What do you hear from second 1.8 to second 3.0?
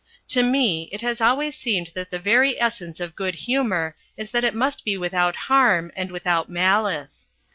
that the very essence